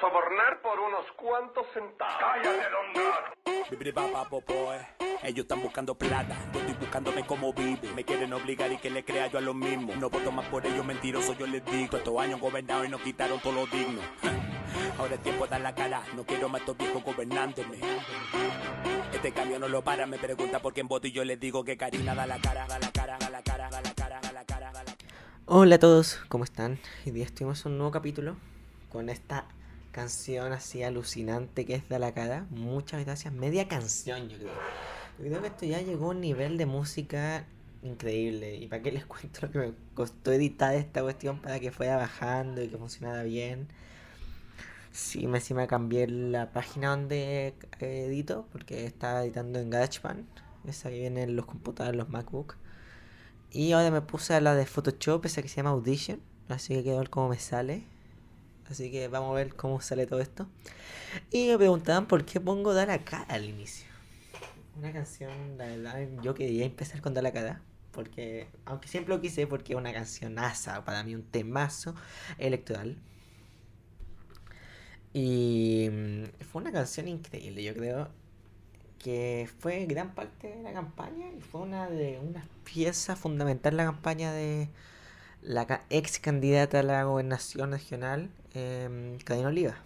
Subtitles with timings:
[0.00, 2.14] Sobornar por unos cuantos centavos.
[2.20, 4.44] ¡Cállate, don Gato!
[5.24, 7.80] Ellos están buscando plata, yo estoy buscándome como vivo.
[7.96, 9.94] Me quieren obligar y que le crea yo a lo mismo.
[9.96, 11.96] No voto más por ellos, mentiroso, yo les digo.
[11.96, 14.00] Estos años gobernados y nos quitaron todo lo digno.
[14.98, 17.78] Ahora es tiempo de dar la cara, no quiero más estos viejos gobernándome.
[19.12, 21.76] Este cambio no lo para, me pregunta por quién voto y yo les digo que
[21.76, 24.44] Karina da la cara, da la cara, da la cara, da la cara, da la
[24.44, 25.14] cara, da la cara.
[25.46, 26.78] Hola a todos, ¿cómo están?
[27.04, 28.36] Hoy día estuvimos en un nuevo capítulo
[28.90, 29.46] con esta
[29.92, 32.46] canción así alucinante que es de la cara.
[32.50, 34.52] Muchas gracias, media canción yo creo.
[35.18, 37.44] Yo creo que esto ya llegó a un nivel de música
[37.82, 38.56] increíble.
[38.56, 41.96] ¿Y para qué les cuento lo que me costó editar esta cuestión para que fuera
[41.96, 43.68] bajando y que funcionara bien?
[44.92, 50.26] Sí, me encima cambié la página donde eh, edito porque estaba editando en GarageBand,
[50.66, 52.56] esa que viene en los computadores, los MacBook.
[53.50, 56.98] Y ahora me puse la de Photoshop, esa que se llama Audition, así que quiero
[56.98, 57.84] ver cómo me sale.
[58.70, 60.46] Así que vamos a ver cómo sale todo esto.
[61.30, 63.88] Y me preguntaban por qué pongo Dar la cara al inicio.
[64.76, 67.62] Una canción, la verdad, yo quería empezar con Dar la cara.
[67.92, 71.94] Porque, aunque siempre lo quise, porque es una canción asa, para mí un temazo
[72.36, 72.96] electoral.
[75.12, 78.08] Y mm, fue una canción increíble, yo creo
[78.98, 83.76] que fue gran parte de la campaña y fue una de una pieza fundamental de
[83.76, 84.68] la campaña de
[85.42, 89.76] la ex candidata a la gobernación regional, eh, Cadena Oliva.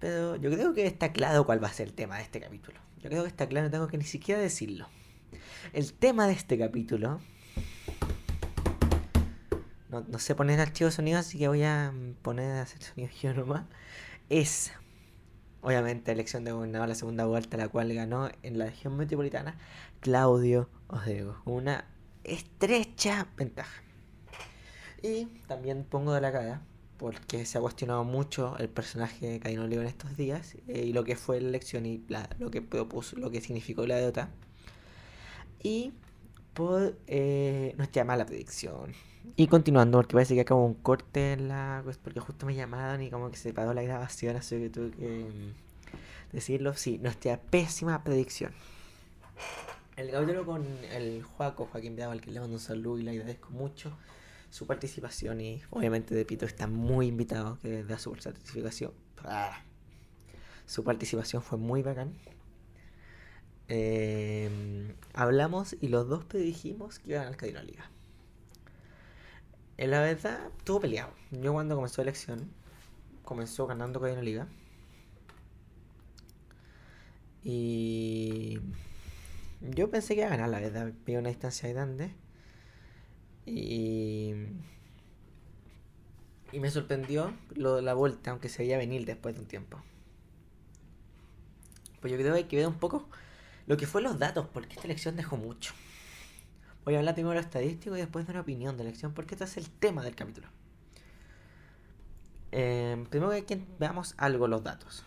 [0.00, 2.78] Pero yo creo que está claro cuál va a ser el tema de este capítulo.
[3.02, 4.88] Yo creo que está claro, no tengo que ni siquiera decirlo.
[5.72, 7.20] El tema de este capítulo.
[9.90, 12.82] No, no sé poner archivo de sonido, así que voy a mm, poner a hacer
[12.82, 13.64] sonido yo nomás.
[14.28, 14.72] Es,
[15.62, 19.56] obviamente, elección de gobernador, la segunda vuelta, la cual ganó en la región metropolitana
[20.00, 21.40] Claudio Osdego.
[21.46, 21.86] Una
[22.24, 23.82] estrecha ventaja.
[25.02, 26.62] Y también pongo de la cara,
[26.98, 30.92] porque se ha cuestionado mucho el personaje de Caín Olivo en estos días eh, y
[30.92, 34.30] lo que fue la elección y la- lo que propuso, lo que significó la derrota.
[35.62, 35.92] Y
[36.54, 38.92] por eh, nuestra mala predicción.
[39.36, 41.80] Y continuando, porque parece que acabó un corte en la.
[41.84, 44.90] pues, porque justo me llamaron y como que se paró la grabación, así que tuve
[44.92, 46.74] que mm, decirlo.
[46.74, 48.52] Sí, nuestra pésima predicción.
[49.98, 53.10] El capítulo con el Joaco, Joaquín Bravo, al que le mando un saludo y le
[53.10, 53.98] agradezco mucho
[54.48, 55.40] su participación.
[55.40, 58.92] Y obviamente de Pito está muy invitado que da su certificación.
[60.66, 62.16] Su participación fue muy bacán.
[63.66, 67.90] Eh, hablamos y los dos predijimos que iban al Cadino Liga.
[69.78, 71.12] Eh, La verdad, estuvo peleado.
[71.32, 72.52] Yo cuando comenzó la elección,
[73.24, 74.46] comenzó ganando Cadena Liga.
[77.42, 78.60] Y
[79.60, 80.92] yo pensé que iba a ganar, la verdad.
[81.04, 82.14] Vi una distancia grande.
[83.46, 84.34] Y,
[86.52, 89.80] y me sorprendió lo de la vuelta, aunque se veía venir después de un tiempo.
[92.00, 93.08] Pues yo creo que hay que ver un poco
[93.66, 95.72] lo que fue los datos, porque esta elección dejó mucho.
[96.84, 99.34] Voy a hablar primero de lo estadístico y después de una opinión de elección, porque
[99.34, 100.48] este es el tema del capítulo.
[102.52, 105.04] Eh, primero que veamos algo los datos.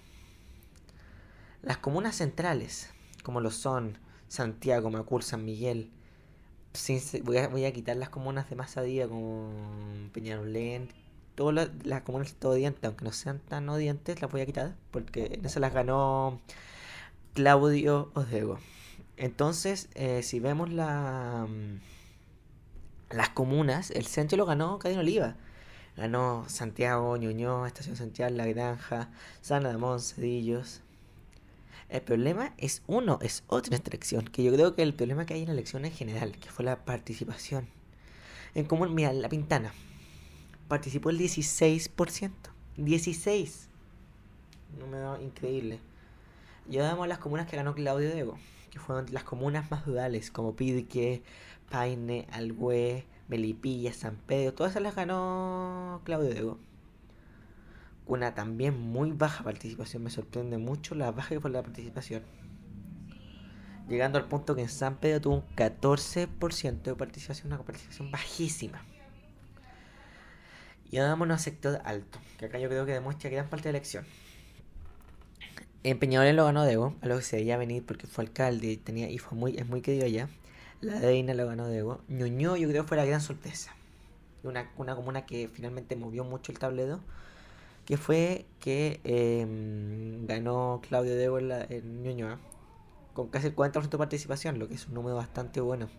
[1.64, 2.92] Las comunas centrales,
[3.24, 3.98] como lo son
[4.32, 5.90] Santiago, Macul, San Miguel,
[6.74, 9.52] sin se- voy, a, voy a quitar las comunas de arriba como
[10.14, 10.90] Peñarolén,
[11.36, 15.32] todas las, comunas todo odiantes, aunque no sean tan odiantes, las voy a quitar, porque
[15.34, 16.40] en esas las ganó
[17.34, 18.58] Claudio Osdego.
[19.18, 20.70] Entonces, eh, si vemos
[21.50, 21.76] mm,
[23.12, 25.36] las comunas, el centro lo ganó Cadena Oliva.
[25.98, 29.10] Ganó Santiago, Ñuñoa, Estación Central, La Granja,
[29.42, 30.82] San Ramón, Cedillos.
[31.92, 35.42] El problema es uno, es otra elección, que yo creo que el problema que hay
[35.42, 37.68] en la elección en general, que fue la participación.
[38.56, 39.74] En común, mira, La Pintana
[40.70, 42.32] participó el 16%.
[42.78, 43.68] 16.
[44.80, 45.80] Número increíble.
[46.70, 48.38] Y ahora vamos a las comunas que ganó Claudio Dego,
[48.70, 51.24] que fueron las comunas más rurales, como Pirque,
[51.70, 56.58] Paine, Algüe, Melipilla, San Pedro, todas esas las ganó Claudio Dego.
[58.06, 62.24] Una también muy baja participación, me sorprende mucho la baja que fue la participación.
[63.88, 68.82] Llegando al punto que en San Pedro tuvo un 14% de participación, una participación bajísima.
[70.90, 73.78] Y vámonos al sector alto, que acá yo creo que demuestra gran parte de la
[73.78, 74.06] elección.
[75.84, 78.78] En Peñarolén lo ganó Dego, a lo que se veía venir porque fue alcalde y,
[78.78, 80.30] tenía, y fue muy, es muy querido allá.
[80.80, 82.02] La Reina lo ganó Dego.
[82.08, 83.74] Ñuñoa yo creo fue la gran sorpresa.
[84.44, 87.00] Una, una comuna que finalmente movió mucho el tablero.
[87.86, 92.40] Que fue que em, ganó Claudio Dego en, en Ñuñoa.
[93.14, 95.90] Con casi el 40% de participación, lo que es un número bastante bueno.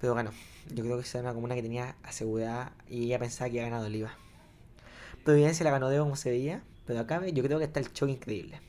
[0.00, 0.30] Pero ganó.
[0.74, 3.70] Yo creo que esa era una comuna que tenía asegurada y ella pensaba que había
[3.70, 4.16] ganado Oliva.
[5.24, 8.12] Providencia la ganó de como se veía, pero acá yo creo que está el choque
[8.12, 8.60] increíble.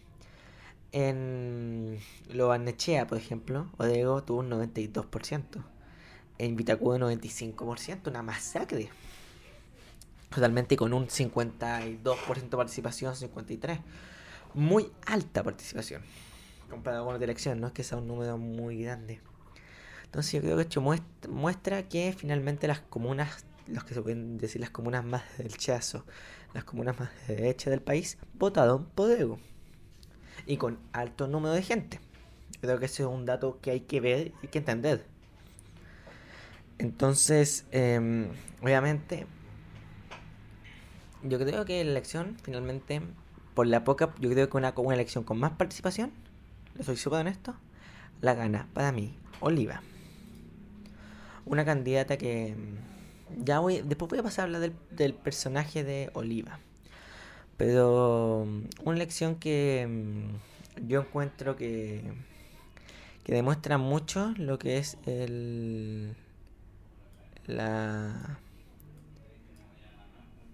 [0.91, 1.97] En
[2.29, 5.63] Lo Barnechea, por ejemplo, Odego tuvo un 92%.
[6.37, 8.89] En Vitacura un 95%, una masacre.
[10.33, 13.81] Totalmente con un 52% de participación, 53%.
[14.55, 16.01] Muy alta participación.
[16.69, 19.21] Comparado con la elección, no es que sea un número muy grande.
[20.05, 20.81] Entonces yo creo que esto
[21.29, 26.05] muestra que finalmente las comunas, los que se pueden decir las comunas más del chazo,
[26.53, 29.39] las comunas más de derecha del país, votaron por.
[30.45, 31.99] Y con alto número de gente.
[32.61, 35.05] Creo que ese es un dato que hay que ver y que entender.
[36.77, 38.29] Entonces, em,
[38.61, 39.25] obviamente,
[41.23, 43.01] yo creo que la elección, finalmente,
[43.53, 46.11] por la poca, yo creo que una, una elección con más participación,
[46.75, 47.55] le soy súper honesto,
[48.21, 49.81] la gana para mí Oliva
[51.45, 56.09] una candidata que mm, ya voy, después voy a pasar a hablar del, personaje de
[56.13, 56.59] Oliva.
[57.57, 62.01] Pero mm, una lección que mm, yo encuentro que,
[63.23, 66.15] que demuestra mucho lo que es el
[67.45, 68.39] la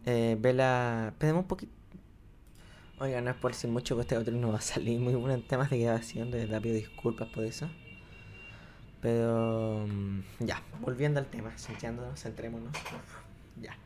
[0.10, 1.72] eh, Vela esperemos un poquito
[3.00, 5.34] oiga no es por decir mucho que este otro no va a salir muy bueno
[5.34, 7.70] en temas de grabación de verdad pido disculpas por eso
[9.02, 12.74] pero mm, ya, volviendo al tema, centrándonos, centrémonos.
[13.62, 13.78] ya.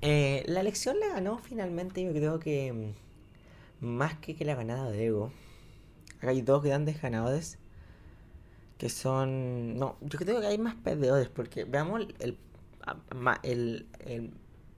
[0.00, 2.72] Eh, la elección la ganó finalmente, yo creo que
[3.80, 5.32] mm, más que que la ganada de Ego.
[6.20, 7.58] Hay dos grandes ganadores
[8.78, 9.76] que son...
[9.76, 12.38] No, yo creo que hay más perdedores porque veamos el,
[14.04, 14.30] el,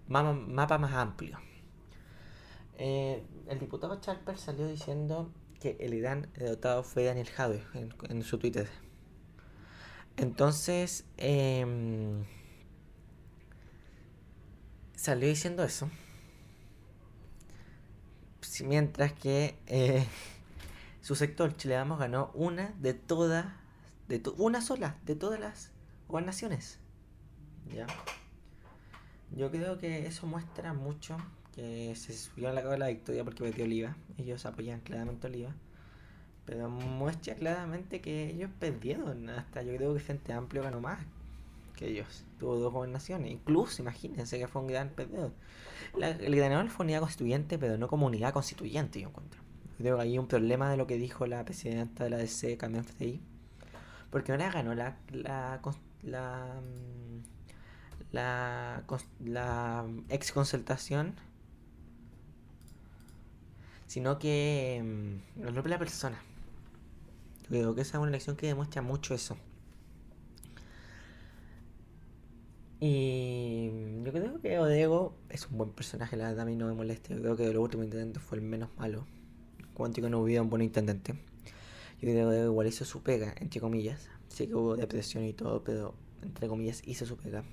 [0.08, 1.38] mapa más amplio.
[2.76, 5.30] Eh, el diputado Charper salió diciendo
[5.60, 7.62] que el Irán dotado fue Daniel Jadwe
[8.08, 8.68] en, su Twitter.
[10.16, 12.24] Entonces, em,
[14.94, 15.90] salió diciendo eso.
[18.64, 20.06] Mientras que eh,
[21.00, 23.46] su sector, Chile ganó una de todas,
[24.08, 25.70] de una sola, de todas las
[26.08, 26.78] gobernaciones.
[27.74, 27.86] ¿Ya?
[29.30, 31.16] Yo creo que eso muestra mucho
[31.54, 33.96] que se subió a la cabo la victoria porque metió Oliva.
[34.18, 35.54] Ellos apoyan claramente Oliva.
[36.46, 39.28] Pero muestra claramente que ellos perdieron.
[39.30, 41.00] Hasta yo creo que Frente Amplio ganó más
[41.76, 42.24] que ellos.
[42.38, 43.30] Tuvo dos gobernaciones.
[43.30, 45.32] Incluso, imagínense que fue un gran perdedor.
[45.96, 49.40] La, el ganador fue unidad constituyente, pero no comunidad constituyente, yo encuentro.
[49.78, 52.84] Creo que hay un problema de lo que dijo la presidenta de la DC, Carmen
[52.84, 53.20] Frey.
[54.10, 55.60] Porque no la ganó la, la,
[56.02, 56.60] la,
[58.12, 58.84] la
[60.08, 61.14] ex consultación
[63.94, 64.82] sino que
[65.36, 66.20] no mm, la persona.
[67.48, 69.36] Creo que esa es una elección que demuestra mucho eso.
[72.80, 73.70] Y
[74.02, 77.14] yo creo que Odego es un buen personaje, la verdad a mí no me molesta.
[77.14, 79.06] Yo creo que de los últimos intendentes fue el menos malo.
[79.74, 81.12] Cuántico no hubiera un buen intendente.
[81.12, 84.08] Yo creo que Odego igual hizo su pega, entre comillas.
[84.28, 87.44] Sí que hubo depresión y todo, pero entre comillas hizo su pega.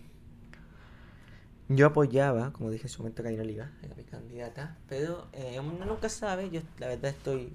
[1.75, 5.59] Yo apoyaba, como dije en su momento, a Karina Oliva, era mi candidata, pero eh,
[5.59, 6.49] uno nunca sabe.
[6.49, 7.53] Yo la verdad estoy,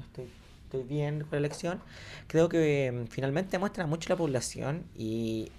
[0.00, 0.28] estoy
[0.68, 1.80] estoy bien con la elección.
[2.26, 5.50] Creo que mm, finalmente muestra mucho la población y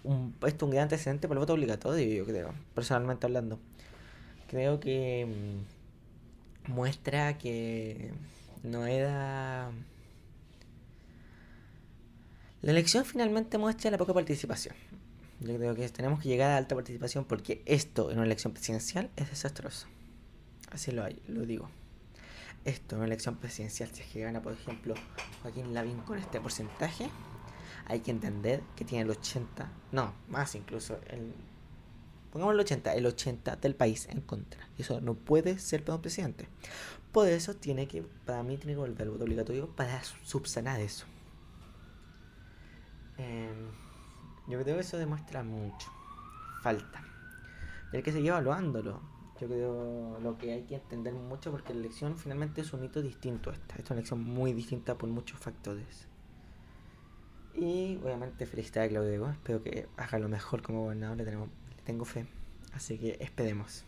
[0.45, 3.59] esto es un gran antecedente para el voto obligatorio, yo creo, personalmente hablando.
[4.47, 5.27] Creo que
[6.67, 8.11] mm, muestra que
[8.63, 9.71] no era...
[12.61, 14.75] La elección finalmente muestra la poca participación.
[15.39, 19.09] Yo creo que tenemos que llegar a alta participación porque esto en una elección presidencial
[19.15, 19.87] es desastroso.
[20.71, 21.05] Así lo,
[21.45, 21.69] digo
[22.65, 24.93] esto en una elección presidencial, si es que gana, por ejemplo,
[25.41, 27.09] Joaquín Lavín con este porcentaje,
[27.85, 31.33] hay que entender que tiene el 80, no, más incluso, el,
[32.31, 34.67] pongamos el 80, el 80 del país en contra.
[34.77, 36.47] Eso no puede ser para un presidente.
[37.11, 41.05] Por eso tiene que, para mí, tiene que volver el voto obligatorio para subsanar eso.
[43.17, 43.71] Em,
[44.49, 45.89] yo creo que eso demuestra mucho.
[46.61, 47.01] Falta.
[47.93, 48.99] hay que seguir evaluándolo
[49.39, 53.01] yo creo lo que hay que entender mucho porque la elección finalmente es un hito
[53.01, 53.75] distinto esta.
[53.75, 56.07] es una elección muy distinta por muchos factores.
[57.55, 61.17] Y obviamente felicitar a Claudio Espero que haga lo mejor como gobernador.
[61.17, 61.49] Le, tenemos,
[61.85, 62.27] tengo fe.
[62.73, 63.85] Así que esperemos.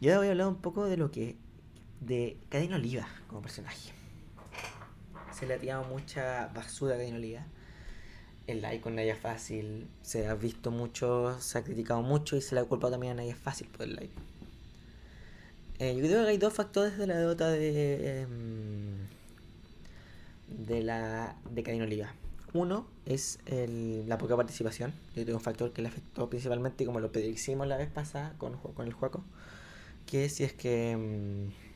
[0.00, 1.36] Yo ahora voy a hablar un poco de lo que.
[2.00, 3.92] de Cadena Oliva como personaje.
[5.32, 7.46] Se le ha tirado mucha basura a Cadena Oliva.
[8.46, 12.54] El like con Naya Fácil se ha visto mucho, se ha criticado mucho y se
[12.54, 14.12] le ha culpado también a Naya Fácil por el like.
[15.78, 18.96] Eh, yo creo que hay dos factores de la derrota de, em,
[20.48, 22.14] de la de Cadena Oliva.
[22.52, 24.92] Uno es la poca participación.
[25.16, 28.58] Yo tengo un factor que le afectó principalmente, como lo predicimos la vez pasada con,
[28.58, 29.24] con el Juaco,
[30.06, 31.72] que si es que mm,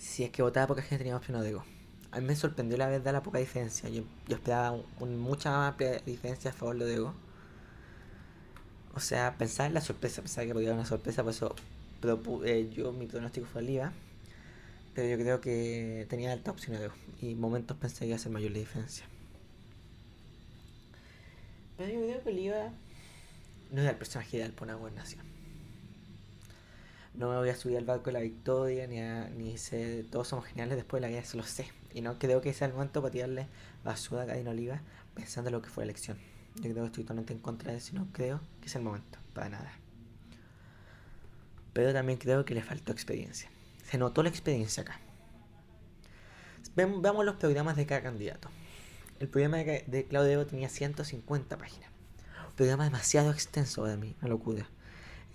[0.00, 1.54] si es que votaba poca gente tenía opción de
[2.12, 3.88] A mí me sorprendió la verdad la poca diferencia.
[3.88, 7.14] Yo, yo esperaba mucha más diferencia a favor de Ego.
[8.94, 11.54] O sea, pensaba en la sorpresa, pensaba que podía haber una sorpresa, por eso
[12.00, 13.92] pero, eh, yo mi pronóstico fue Oliva.
[14.94, 16.94] Pero yo creo que tenía alta opción de Ego.
[17.20, 19.04] Y momentos pensé que iba a ser mayor la diferencia.
[21.76, 22.72] Pero yo creo que Oliva
[23.70, 25.24] no era el personaje ideal para una gobernación.
[27.14, 30.28] No me voy a subir al barco de la victoria, ni, a, ni sé, todos
[30.28, 31.66] somos geniales después de la guerra, eso lo sé.
[31.94, 33.46] Y no creo que sea el momento para tirarle
[33.84, 34.80] basura a Cadena Oliva
[35.14, 36.18] pensando en lo que fue la elección.
[36.56, 38.84] Yo creo que estoy totalmente en contra de eso y no creo que sea el
[38.84, 39.72] momento, para nada.
[41.72, 43.48] Pero también creo que le faltó experiencia.
[43.84, 45.00] Se notó la experiencia acá.
[46.76, 48.48] Veamos los programas de cada candidato.
[49.18, 51.90] El programa de, Claudio tenía 150 páginas.
[52.48, 54.66] Un programa demasiado extenso para mí, una locura.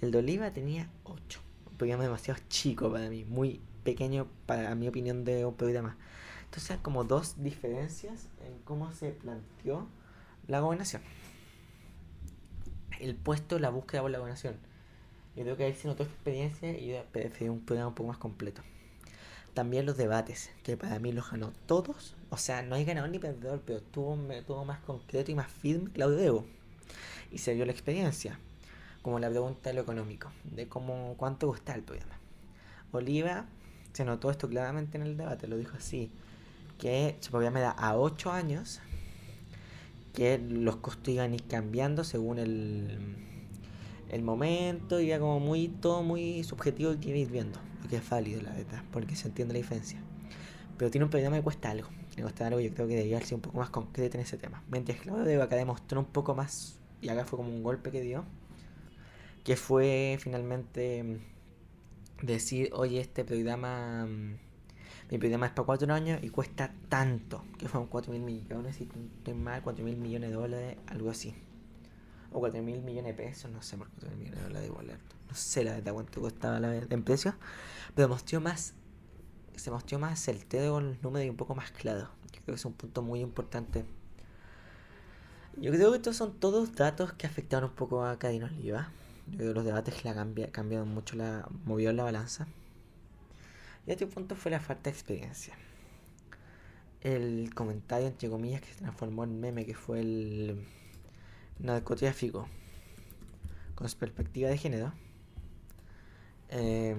[0.01, 1.39] El de Oliva tenía 8.
[1.71, 5.97] Un programa demasiado chico para mí, muy pequeño para mi opinión de un programa.
[6.45, 9.87] Entonces, hay como dos diferencias en cómo se planteó
[10.47, 11.01] la gobernación.
[12.99, 14.55] El puesto, la búsqueda por la gobernación.
[15.35, 18.61] Yo creo que ahí se notó experiencia y yo un programa un poco más completo.
[19.53, 22.15] También los debates, que para mí los ganó todos.
[22.29, 25.91] O sea, no hay ganador ni perdedor, pero tuvo, tuvo más concreto y más firme
[25.91, 26.45] Claudio Debo.
[27.31, 28.39] Y se vio la experiencia,
[29.01, 32.17] como la pregunta de lo económico, de cómo cuánto gusta el programa.
[32.91, 33.45] Oliva
[33.91, 36.11] se notó esto claramente en el debate, lo dijo así,
[36.77, 38.81] que su programa era a 8 años,
[40.13, 43.17] que los costos iban a ir cambiando según el,
[44.09, 48.41] el momento, iba como muy, todo muy subjetivo y que ir viendo que es válido,
[48.41, 49.99] la verdad, porque se entiende la diferencia.
[50.77, 51.89] Pero tiene un problema que cuesta algo.
[52.15, 54.63] Le cuesta algo, yo creo que debería ser un poco más concreto en ese tema.
[54.69, 58.01] Mientras Claudio de Vaca demostró un poco más, y acá fue como un golpe que
[58.01, 58.25] dio,
[59.43, 64.37] que fue finalmente mm, decir, oye, este programa, mm,
[65.11, 68.89] mi programa es para cuatro años y cuesta tanto, que fueron 4 mil millones, si
[69.17, 71.35] estoy mal, 4 mil millones de dólares, algo así.
[72.31, 75.15] O 4 mil millones de pesos, no sé por 4 mil millones de dólares boleto.
[75.29, 77.35] No sé la verdad cuánto costaba la, en precio
[77.93, 78.73] pero mostró más,
[79.55, 82.09] se mostró más certero con los números y un poco más claro.
[82.33, 83.85] Yo creo que es un punto muy importante.
[85.57, 88.89] Yo creo que estos son todos datos que afectaron un poco a Cadena Oliva.
[89.27, 92.47] Yo creo que los debates la cambia, cambiaron mucho, la movió la balanza.
[93.87, 95.55] Y este punto fue la falta de experiencia.
[97.01, 100.65] El comentario, entre comillas, que se transformó en meme, que fue el
[101.59, 102.47] narcotráfico
[103.75, 104.93] con su perspectiva de género.
[106.49, 106.95] Eh,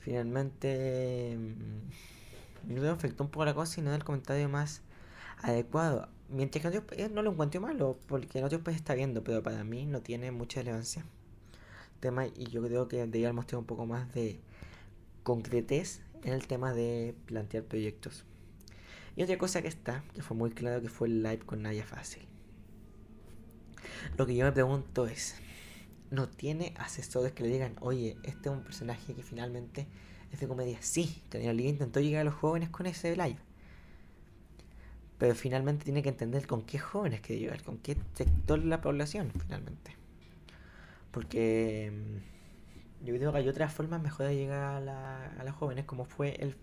[0.00, 4.82] finalmente mm, me afectó un poco la cosa y no da el comentario más
[5.42, 6.08] adecuado.
[6.28, 9.86] Mientras que no lo encuentro malo, porque en otros países está viendo, pero para mí
[9.86, 11.04] no tiene mucha relevancia.
[12.00, 14.40] Tema, y yo creo que debería mostrar un poco más de
[15.22, 18.24] concretez en el tema de plantear proyectos.
[19.16, 21.84] Y otra cosa que está, que fue muy claro, que fue el live con Naya
[21.84, 22.22] Fácil.
[24.16, 25.36] Lo que yo me pregunto es,
[26.10, 29.86] no tiene asesores que le digan, oye, este es un personaje que finalmente
[30.30, 30.78] es de comedia.
[30.80, 33.38] Sí, Daniel Oliva intentó llegar a los jóvenes con ese live.
[35.18, 38.80] Pero finalmente tiene que entender con qué jóvenes quiere llegar, con qué sector de la
[38.80, 39.96] población, finalmente.
[41.10, 42.31] Porque mm,
[43.04, 46.56] yo creo que hay otras formas mejor de llegar a, los jóvenes, como fue el,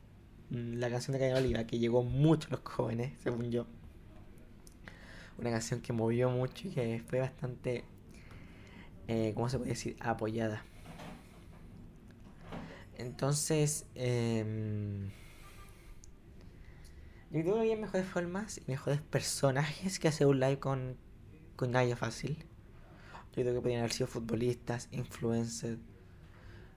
[0.79, 3.67] la canción de Daniel Oliva, que llegó mucho a los jóvenes, según yo.
[5.37, 7.85] Una canción que movió mucho y que fue bastante
[9.11, 9.97] eh, ¿cómo se puede decir?
[10.01, 10.63] Apoyada.
[12.95, 15.09] Entonces, eh,
[17.31, 20.95] yo creo que hay mejores formas y mejores personajes que hacer un live con,
[21.55, 22.45] con Naya Fácil.
[23.35, 25.79] Yo creo que podrían haber sido futbolistas, influencers.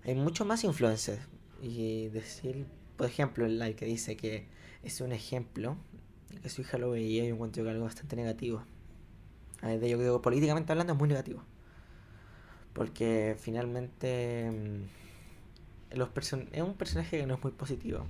[0.04, 1.21] Hay muchos más influencers.
[1.61, 2.66] Y decir,
[2.97, 4.47] por ejemplo, el live que dice que
[4.82, 5.76] es un ejemplo,
[6.42, 8.64] que su hija lo veía y yo encuentro algo bastante negativo.
[9.62, 11.42] Yo creo que políticamente hablando es muy negativo.
[12.73, 18.06] Porque finalmente mm, los es un personaje que no es muy positivo.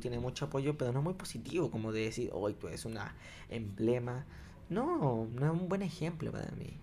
[0.00, 3.16] tiene mucho apoyo, pero no es muy positivo, como de decir, hoy tú eres una
[3.48, 4.24] emblema.
[4.68, 6.76] No, no es un buen ejemplo para mí.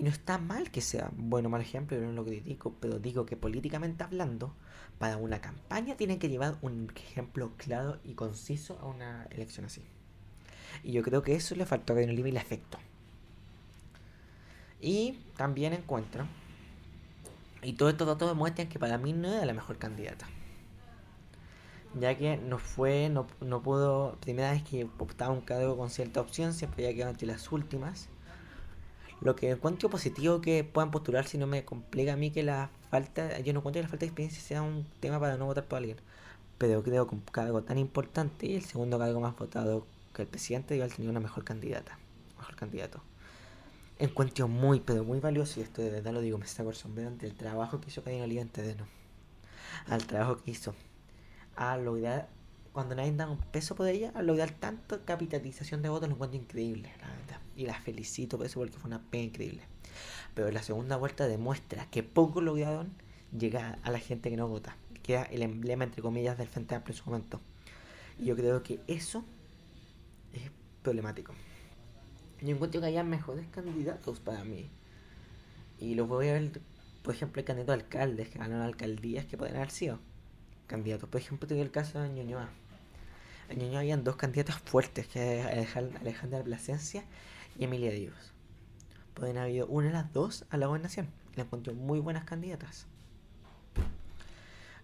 [0.00, 2.98] Y no está mal que sea bueno o mal ejemplo, yo no lo critico, pero
[2.98, 4.54] digo que políticamente hablando,
[4.98, 9.82] para una campaña tienen que llevar un ejemplo claro y conciso a una elección así.
[10.82, 12.78] Y yo creo que eso le faltó a Reino Oliva y le afectó.
[14.80, 16.26] Y también encuentro,
[17.62, 20.26] y todos estos datos demuestran que para mí no era la mejor candidata.
[22.00, 26.22] Ya que no fue, no, no pudo, primera vez que optaba un cargo con cierta
[26.22, 28.08] opción, siempre había quedado entre las últimas.
[29.20, 32.70] Lo que encuentro positivo que puedan postular si no me complica a mí que la
[32.90, 35.64] falta, yo no encuentro que la falta de experiencia sea un tema para no votar
[35.66, 35.98] por alguien.
[36.56, 40.28] Pero creo que un cargo tan importante y el segundo cargo más votado que el
[40.28, 41.98] presidente igual tenía una mejor candidata,
[42.38, 43.02] mejor candidato.
[43.98, 47.10] Encuentro muy, pero muy valioso, y esto de verdad lo digo, me saco el sombrero
[47.10, 48.86] ante el trabajo que hizo Cadena Oliva en no
[49.86, 50.74] Al trabajo que hizo.
[51.56, 52.28] A lograr,
[52.72, 56.40] cuando nadie da un peso por ella, a lograr tanta capitalización de votos, lo encuentro
[56.40, 57.39] increíble, la verdad.
[57.60, 59.60] Y la felicito por eso porque fue una pena increíble.
[60.34, 62.90] Pero la segunda vuelta demuestra que poco lograron
[63.38, 64.78] llegar a la gente que no vota.
[65.02, 67.38] Que era el emblema, entre comillas, del Frente Amplio en su momento.
[68.18, 69.26] Y yo creo que eso
[70.32, 70.50] es
[70.82, 71.34] problemático.
[72.40, 74.70] Yo encuentro que haya mejores candidatos para mí.
[75.78, 76.62] Y los voy a ver,
[77.02, 79.98] por ejemplo, el candidato a alcaldes que ganan alcaldías que pueden haber sido
[80.66, 81.10] candidatos.
[81.10, 82.48] Por ejemplo, tengo el caso de Ñuñoa.
[83.50, 87.04] En Ñuñoa habían dos candidatas fuertes, que es Alejandra Plasencia
[87.58, 88.32] y Emilia Díaz.
[89.14, 91.08] Pueden haber habido una de las dos a la gobernación.
[91.36, 92.86] Le encontré muy buenas candidatas.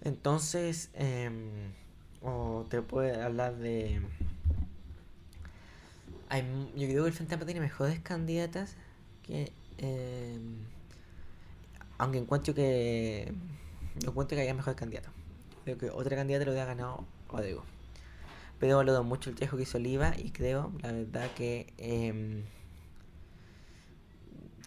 [0.03, 1.31] Entonces, eh,
[2.23, 4.01] o te puedo hablar de
[6.31, 8.75] yo creo que el Frente Amplio tiene mejores candidatas
[9.23, 9.53] que.
[9.79, 10.39] Eh,
[11.99, 13.33] aunque encuentro que.
[14.03, 15.13] Encuentro que haya mejores candidatos.
[15.65, 17.65] Creo que otra candidata lo hubiera ganado Rodrigo.
[18.59, 21.73] Pero valoro mucho el trabajo que hizo Oliva y creo, la verdad, que.
[21.79, 22.45] Eh,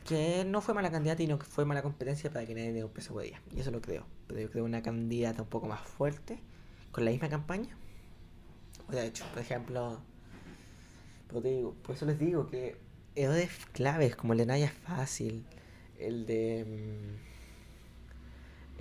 [0.09, 2.89] que no fue mala candidata y no fue mala competencia para que nadie dé un
[2.89, 3.39] peso ella.
[3.55, 4.07] Y eso lo creo.
[4.27, 6.39] Pero yo creo una candidata un poco más fuerte,
[6.91, 7.77] con la misma campaña.
[8.87, 10.01] O sea, de hecho, por ejemplo,
[11.31, 12.75] por, digo, por eso les digo que
[13.15, 15.45] errores claves como el de Naya fácil,
[15.99, 16.65] el de.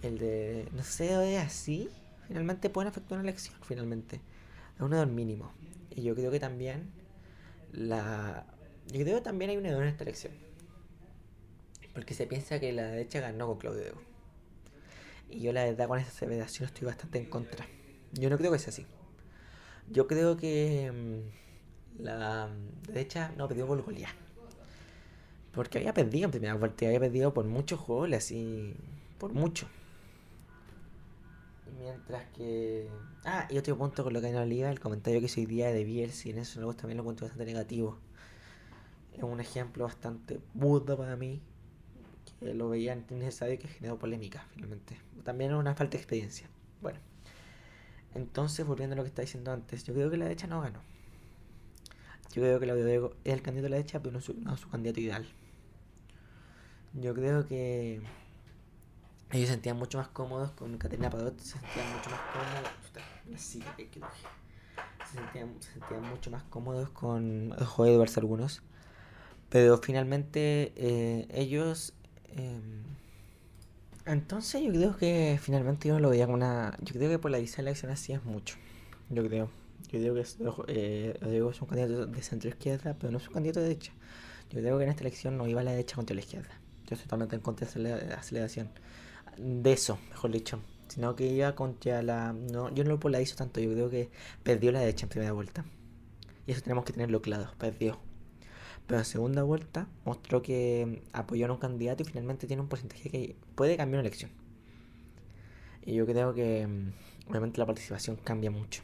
[0.03, 0.69] Mm, el de.
[0.73, 1.91] No sé, errores así,
[2.27, 4.23] finalmente pueden afectar una elección, finalmente.
[4.77, 5.53] Es un error mínimo.
[5.91, 6.91] Y yo creo que también.
[7.71, 8.47] La.
[8.87, 10.48] Yo creo que también hay un error en esta elección.
[11.99, 14.01] Porque se piensa que la derecha ganó con Claudio
[15.29, 17.67] Y yo la verdad con esa aseveración estoy bastante en contra.
[18.13, 18.87] Yo no creo que sea así.
[19.91, 20.93] Yo creo que.
[20.93, 22.51] Mm, la
[22.87, 24.13] derecha no perdió por golear.
[25.51, 28.77] Porque había perdido en primera vuelta, había perdido por muchos goles, así,
[29.19, 29.67] por mucho.
[31.81, 32.89] Mientras que.
[33.25, 35.73] Ah, y otro punto con lo que la liga, el comentario que hizo hoy día
[35.73, 37.99] de Bielsa, y en eso también lo encuentro bastante negativo.
[39.17, 41.43] Es un ejemplo bastante burdo para mí,
[42.41, 44.99] que lo veía innecesario que generó polémica, finalmente.
[45.25, 46.49] También una falta de experiencia.
[46.81, 46.99] Bueno,
[48.15, 50.81] entonces, volviendo a lo que estaba diciendo antes, yo creo que la derecha no ganó.
[52.33, 54.57] Yo creo que Claudio Diego es el candidato de la derecha, pero no, su, no
[54.57, 55.27] su candidato ideal.
[56.95, 58.01] Yo creo que
[59.31, 62.71] ellos se sentían mucho más cómodos con Caterina Padot, se sentían mucho más cómodos.
[63.37, 68.63] Se sentían, se sentían mucho más cómodos con Joe Edwards algunos.
[69.49, 71.95] Pero finalmente eh, ellos.
[72.37, 72.61] Eh,
[74.07, 76.77] entonces yo creo que finalmente yo lo veía como una.
[76.81, 78.57] Yo creo que polarizar la elección así es mucho.
[79.11, 79.51] Yo creo.
[79.91, 80.37] Yo digo que es,
[80.69, 83.93] eh, es un candidato de centro izquierda, pero no es un candidato de derecha.
[84.51, 86.51] Yo digo que en esta elección no iba a la derecha contra la izquierda.
[86.87, 88.71] Yo estoy totalmente en contra de la aceleración.
[89.37, 90.61] De eso, mejor dicho.
[90.89, 92.33] Sino que iba contra la.
[92.33, 93.61] No, yo no lo polarizo tanto.
[93.61, 94.11] Yo creo que
[94.43, 95.65] perdió la derecha en primera vuelta.
[96.47, 97.51] Y eso tenemos que tenerlo claro.
[97.59, 97.99] Perdió.
[98.89, 103.11] Pero en segunda vuelta mostró que apoyó a un candidato y finalmente tiene un porcentaje
[103.11, 104.31] que puede cambiar una elección.
[105.85, 108.83] Y yo creo que mm, obviamente la participación cambia mucho.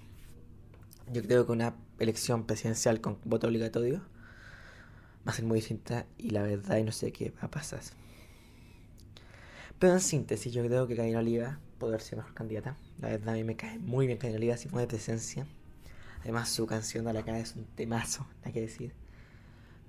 [1.11, 4.03] Yo creo que una elección presidencial con voto obligatorio
[5.27, 7.81] va a ser muy distinta y la verdad no sé qué va a pasar.
[9.79, 12.77] Pero en síntesis, yo creo que Karina Oliva puede ser mejor candidata.
[13.01, 15.47] La verdad a mí me cae muy bien Karina Oliva si de presencia.
[16.21, 19.04] Además su canción a la cara es un temazo, hay que decir.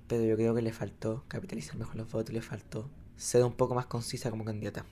[0.08, 3.74] Pero yo creo que le faltó capitalizar mejor los votos, le faltó ser un poco
[3.74, 4.84] más concisa como candidata.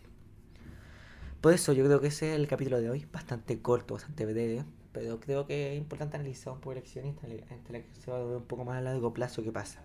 [1.40, 4.64] Por eso yo creo que ese es el capítulo de hoy, bastante corto, bastante breve,
[4.92, 8.44] pero creo que es importante analizar un poco elecciones y se va a ver un
[8.44, 9.82] poco más a largo plazo qué pasa.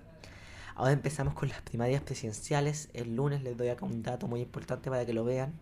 [0.75, 2.87] Ahora empezamos con las primarias presidenciales.
[2.93, 5.59] El lunes les doy acá un dato muy importante para que lo vean.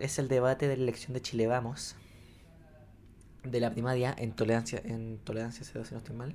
[0.00, 1.94] es el debate de la elección de Chile Vamos.
[3.44, 6.34] De la primaria en tolerancia, en tolerancia cero, si no estoy mal.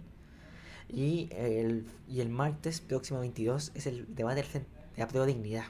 [0.90, 4.66] Y el, y el martes próximo 22 es el debate de
[4.98, 5.66] la prueba dignidad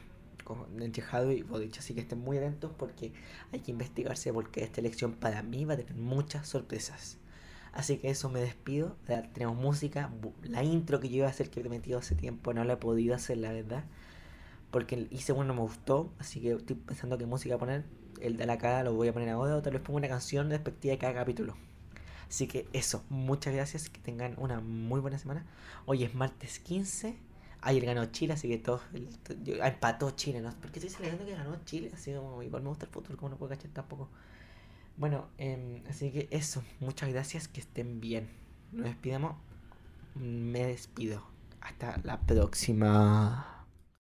[0.79, 1.77] entre Jado y Boric.
[1.77, 3.13] Así que estén muy atentos porque
[3.51, 7.17] hay que investigarse porque esta elección para mí va a tener muchas sorpresas.
[7.71, 8.95] Así que eso me despido.
[9.33, 10.11] Tenemos música.
[10.43, 12.77] La intro que yo iba a hacer que he prometido hace tiempo no la he
[12.77, 13.83] podido hacer, la verdad.
[14.71, 16.11] Porque hice uno me gustó.
[16.19, 17.85] Así que estoy pensando qué música poner.
[18.21, 19.55] El de la cara lo voy a poner ahora.
[19.55, 21.55] O tal vez pongo una canción respectiva de cada capítulo.
[22.29, 23.03] Así que eso.
[23.09, 23.89] Muchas gracias.
[23.89, 25.45] Que tengan una muy buena semana.
[25.85, 27.17] Hoy es martes 15
[27.61, 28.81] Ayer ganó Chile, así que todo.
[28.93, 29.09] el-
[29.43, 30.49] yo- empató Chile, ¿no?
[30.61, 33.37] Porque estoy celebrando que ganó Chile, así como igual me gusta el fútbol, como no
[33.37, 34.07] puedo cachar tampoco.
[34.95, 36.63] Bueno, em, así que eso.
[36.79, 38.29] Muchas gracias, que estén bien.
[38.71, 39.35] Nos despidamos.
[40.15, 41.21] Me despido.
[41.59, 43.58] Hasta la próxima.